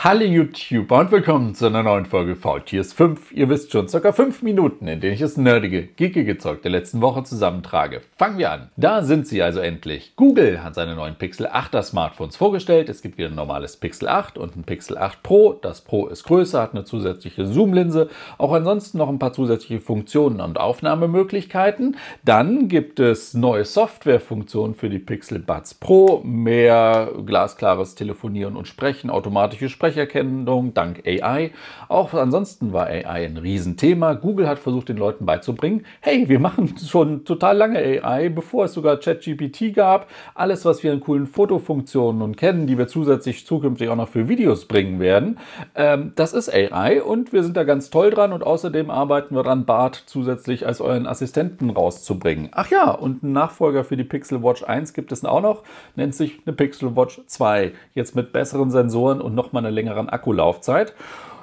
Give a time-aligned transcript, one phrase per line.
[0.00, 3.32] Hallo YouTube und willkommen zu einer neuen Folge VTS 5.
[3.32, 7.00] Ihr wisst schon, circa 5 Minuten, in denen ich das nerdige, geekige Zeug der letzten
[7.00, 8.02] Woche zusammentrage.
[8.16, 8.70] Fangen wir an.
[8.76, 10.12] Da sind sie also endlich.
[10.14, 12.88] Google hat seine neuen Pixel 8er Smartphones vorgestellt.
[12.88, 15.54] Es gibt wieder ein normales Pixel 8 und ein Pixel 8 Pro.
[15.54, 18.08] Das Pro ist größer, hat eine zusätzliche Zoomlinse.
[18.38, 21.96] Auch ansonsten noch ein paar zusätzliche Funktionen und Aufnahmemöglichkeiten.
[22.24, 26.22] Dann gibt es neue Softwarefunktionen für die Pixel Buds Pro.
[26.22, 31.50] Mehr glasklares Telefonieren und Sprechen, automatische Sprechen Spracherkennung dank AI.
[31.88, 34.14] Auch ansonsten war AI ein Riesenthema.
[34.14, 38.74] Google hat versucht, den Leuten beizubringen, hey, wir machen schon total lange AI, bevor es
[38.74, 40.08] sogar ChatGPT gab.
[40.34, 44.28] Alles, was wir an coolen Fotofunktionen und kennen, die wir zusätzlich zukünftig auch noch für
[44.28, 45.38] Videos bringen werden,
[45.74, 49.42] ähm, das ist AI und wir sind da ganz toll dran und außerdem arbeiten wir
[49.42, 52.50] daran, Bart zusätzlich als euren Assistenten rauszubringen.
[52.52, 55.62] Ach ja, und einen Nachfolger für die Pixel Watch 1 gibt es auch noch,
[55.96, 57.72] nennt sich eine Pixel Watch 2.
[57.94, 60.94] Jetzt mit besseren Sensoren und nochmal eine längeren Akkulaufzeit.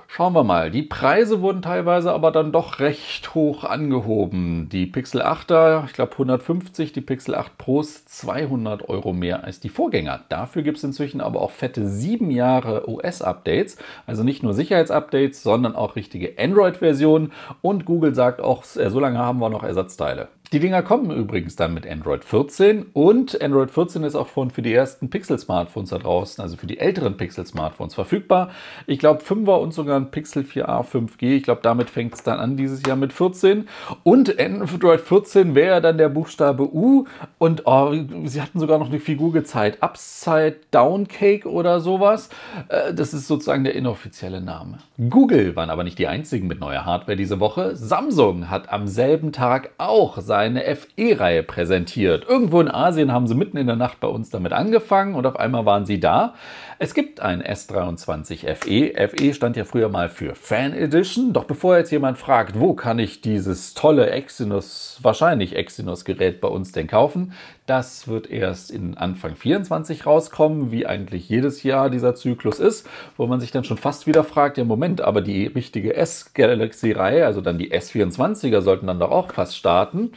[0.07, 0.71] Schauen wir mal.
[0.71, 4.69] Die Preise wurden teilweise aber dann doch recht hoch angehoben.
[4.71, 9.67] Die Pixel 8er, ich glaube 150, die Pixel 8 Pros 200 Euro mehr als die
[9.67, 10.21] Vorgänger.
[10.29, 13.77] Dafür gibt es inzwischen aber auch fette 7 Jahre OS-Updates.
[14.07, 17.33] Also nicht nur Sicherheitsupdates, sondern auch richtige Android-Versionen.
[17.61, 20.29] Und Google sagt auch, äh, so lange haben wir noch Ersatzteile.
[20.51, 24.61] Die Dinger kommen übrigens dann mit Android 14 und Android 14 ist auch schon für
[24.61, 28.51] die ersten Pixel-Smartphones da draußen, also für die älteren Pixel-Smartphones verfügbar.
[28.85, 31.37] Ich glaube 5er und sogar ein Pixel 4a 5G.
[31.37, 33.67] Ich glaube, damit fängt es dann an dieses Jahr mit 14.
[34.03, 37.05] Und Android 14 wäre dann der Buchstabe U
[37.39, 37.93] und oh,
[38.25, 39.81] sie hatten sogar noch eine Figur gezeigt.
[39.81, 42.29] Upside Down Cake oder sowas.
[42.69, 44.77] Äh, das ist sozusagen der inoffizielle Name.
[45.09, 47.75] Google waren aber nicht die einzigen mit neuer Hardware diese Woche.
[47.75, 52.25] Samsung hat am selben Tag auch sein seine FE-Reihe präsentiert.
[52.29, 55.37] Irgendwo in Asien haben sie mitten in der Nacht bei uns damit angefangen und auf
[55.39, 56.35] einmal waren sie da.
[56.77, 59.07] Es gibt ein S23 FE.
[59.07, 61.33] FE stand ja früher mal für Fan Edition.
[61.33, 66.73] Doch bevor jetzt jemand fragt, wo kann ich dieses tolle Exynos, wahrscheinlich Exynos-Gerät bei uns
[66.73, 67.33] denn kaufen,
[67.65, 73.25] das wird erst in Anfang 24 rauskommen, wie eigentlich jedes Jahr dieser Zyklus ist, wo
[73.25, 77.57] man sich dann schon fast wieder fragt, ja Moment, aber die richtige S-Galaxy-Reihe, also dann
[77.57, 80.11] die S24er, sollten dann doch auch fast starten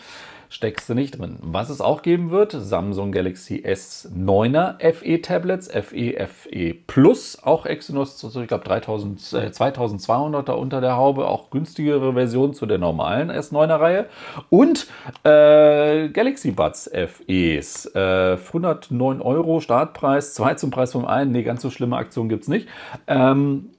[0.48, 1.38] steckst du nicht drin.
[1.40, 8.22] Was es auch geben wird, Samsung Galaxy S9er FE Tablets, FE, FE Plus, auch Exynos,
[8.22, 13.80] ich glaube 3000, äh, 2200er unter der Haube, auch günstigere Version zu der normalen S9er
[13.80, 14.06] Reihe
[14.50, 14.86] und
[15.24, 21.62] äh, Galaxy Buds FEs, äh, 109 Euro Startpreis, zwei zum Preis vom einen, nee, ganz
[21.62, 22.68] so schlimme Aktion gibt es nicht.
[23.06, 23.70] Ähm,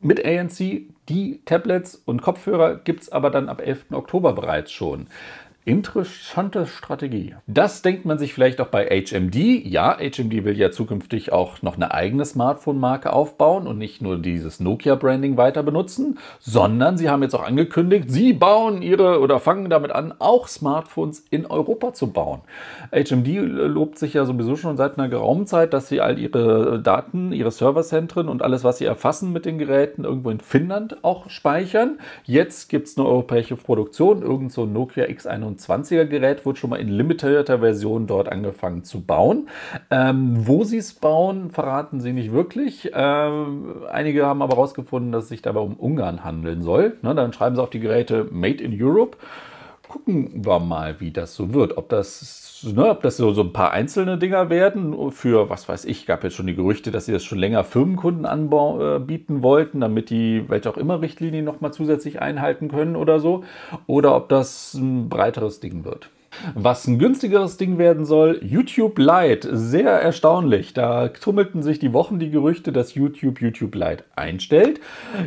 [0.00, 3.86] mit ANC, die Tablets und Kopfhörer gibt es aber dann ab 11.
[3.92, 5.08] Oktober bereits schon.
[5.70, 7.36] Interessante Strategie.
[7.46, 9.36] Das denkt man sich vielleicht auch bei HMD.
[9.36, 14.58] Ja, HMD will ja zukünftig auch noch eine eigene Smartphone-Marke aufbauen und nicht nur dieses
[14.58, 19.92] Nokia-Branding weiter benutzen, sondern sie haben jetzt auch angekündigt, sie bauen ihre oder fangen damit
[19.92, 22.40] an, auch Smartphones in Europa zu bauen.
[22.90, 27.30] HMD lobt sich ja sowieso schon seit einer geraumen Zeit, dass sie all ihre Daten,
[27.30, 32.00] ihre Serverzentren und alles, was sie erfassen mit den Geräten, irgendwo in Finnland auch speichern.
[32.24, 36.80] Jetzt gibt es eine europäische Produktion, irgend so Nokia X21 20er Gerät wurde schon mal
[36.80, 39.48] in limitierter Version dort angefangen zu bauen.
[39.90, 42.90] Ähm, wo sie es bauen, verraten sie nicht wirklich.
[42.94, 46.96] Ähm, einige haben aber herausgefunden, dass es sich dabei um Ungarn handeln soll.
[47.02, 49.16] Ne, dann schreiben sie auf die Geräte Made in Europe.
[49.90, 51.76] Gucken wir mal, wie das so wird.
[51.76, 55.84] Ob das, ne, ob das so, so ein paar einzelne Dinger werden für, was weiß
[55.84, 59.80] ich, gab jetzt schon die Gerüchte, dass sie das schon länger Firmenkunden anbieten äh, wollten,
[59.80, 63.42] damit die, welche auch immer Richtlinien nochmal zusätzlich einhalten können oder so.
[63.88, 66.08] Oder ob das ein breiteres Ding wird.
[66.54, 69.56] Was ein günstigeres Ding werden soll, YouTube Lite.
[69.56, 70.72] Sehr erstaunlich.
[70.74, 74.80] Da tummelten sich die Wochen die Gerüchte, dass YouTube YouTube Lite einstellt.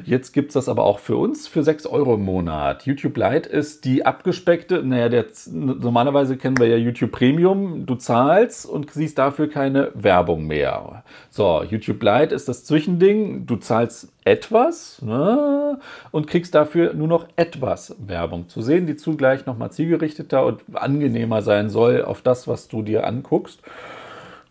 [0.06, 2.86] Jetzt gibt es das aber auch für uns für 6 Euro im Monat.
[2.86, 7.86] YouTube Lite ist die abgespeckte, naja, der, normalerweise kennen wir ja YouTube Premium.
[7.86, 11.04] Du zahlst und siehst dafür keine Werbung mehr.
[11.30, 13.46] So, YouTube Lite ist das Zwischending.
[13.46, 15.80] Du zahlst etwas ne,
[16.12, 20.62] und kriegst dafür nur noch etwas Werbung zu sehen, die zugleich nochmal zielgerichteter und
[20.94, 23.62] angenehmer sein soll auf das, was du dir anguckst.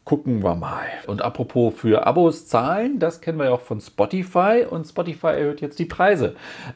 [0.05, 0.87] Gucken wir mal.
[1.07, 5.61] Und apropos für Abos zahlen, das kennen wir ja auch von Spotify und Spotify erhöht
[5.61, 6.35] jetzt die Preise.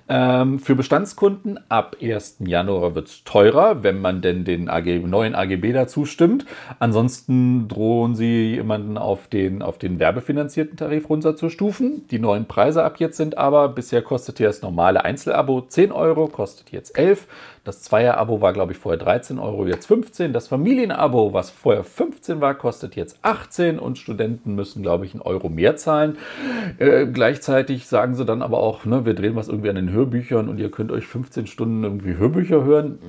[0.09, 2.37] Ähm, für Bestandskunden ab 1.
[2.47, 6.47] Januar wird es teurer, wenn man denn den AG, neuen AGB dazu stimmt.
[6.79, 12.07] Ansonsten drohen sie jemanden auf den, auf den werbefinanzierten Tarif runterzustufen.
[12.13, 16.71] Die neuen Preise ab jetzt sind aber, bisher kostete das normale Einzelabo 10 Euro, kostet
[16.71, 17.27] jetzt 11.
[17.67, 20.33] Das Zweier-Abo war, glaube ich, vorher 13 Euro, jetzt 15.
[20.33, 25.23] Das Familien-Abo, was vorher 15 war, kostet jetzt 18 und Studenten müssen, glaube ich, einen
[25.23, 26.17] Euro mehr zahlen.
[26.79, 30.49] Äh, gleichzeitig sagen sie dann aber auch, ne, wir drehen was irgendwie an den Hörbüchern
[30.49, 33.01] und ihr könnt euch 15 Stunden irgendwie Hörbücher hören.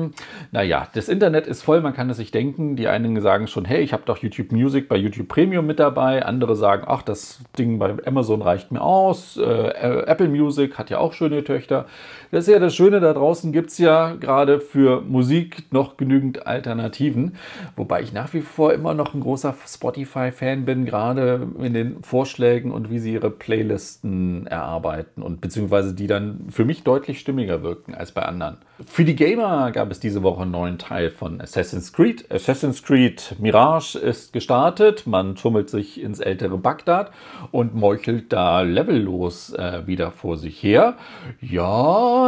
[0.00, 0.10] Mmh.
[0.52, 2.76] Naja, das Internet ist voll, man kann es sich denken.
[2.76, 6.24] Die einen sagen schon, hey, ich habe doch YouTube Music bei YouTube Premium mit dabei.
[6.24, 9.36] Andere sagen, ach, das Ding bei Amazon reicht mir aus.
[9.36, 11.86] Äh, Apple Music hat ja auch schöne Töchter.
[12.30, 16.46] Das ist ja das Schöne, da draußen gibt es ja gerade für Musik noch genügend
[16.46, 17.36] Alternativen.
[17.76, 22.70] Wobei ich nach wie vor immer noch ein großer Spotify-Fan bin, gerade in den Vorschlägen
[22.70, 27.94] und wie sie ihre Playlisten erarbeiten und beziehungsweise die dann für mich deutlich stimmiger wirken
[27.94, 28.58] als bei anderen.
[28.86, 32.30] Für die Gamer gab es diese Woche einen neuen Teil von Assassin's Creed.
[32.30, 35.06] Assassin's Creed Mirage ist gestartet.
[35.06, 37.10] Man tummelt sich ins ältere Bagdad
[37.50, 40.96] und meuchelt da levellos äh, wieder vor sich her.
[41.40, 41.62] Ja,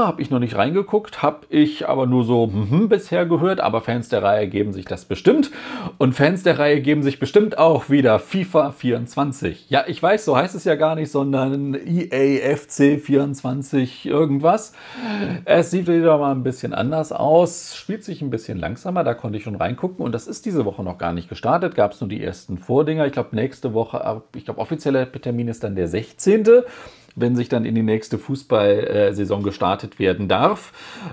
[0.07, 4.09] habe ich noch nicht reingeguckt, habe ich aber nur so mm, bisher gehört, aber Fans
[4.09, 5.51] der Reihe geben sich das bestimmt.
[5.99, 9.71] Und Fans der Reihe geben sich bestimmt auch wieder FIFA 24.
[9.71, 14.73] Ja, ich weiß, so heißt es ja gar nicht, sondern EAFC 24 irgendwas.
[15.45, 19.39] Es sieht wieder mal ein bisschen anders aus, spielt sich ein bisschen langsamer, da konnte
[19.39, 22.09] ich schon reingucken und das ist diese Woche noch gar nicht gestartet, gab es nur
[22.09, 23.07] die ersten Vordinger.
[23.07, 26.63] Ich glaube, nächste Woche, ich glaube, offizieller Termin ist dann der 16
[27.15, 30.73] wenn sich dann in die nächste Fußballsaison gestartet werden darf.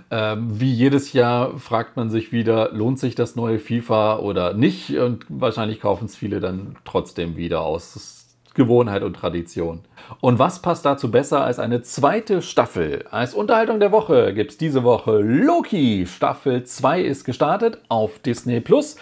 [0.10, 4.98] Ähm, wie jedes Jahr fragt man sich wieder, lohnt sich das neue FIFA oder nicht?
[4.98, 9.82] Und wahrscheinlich kaufen es viele dann trotzdem wieder aus Gewohnheit und Tradition.
[10.22, 13.06] Und was passt dazu besser als eine zweite Staffel?
[13.12, 16.06] Als Unterhaltung der Woche gibt es diese Woche Loki.
[16.08, 18.98] Staffel 2 ist gestartet auf Disney Plus.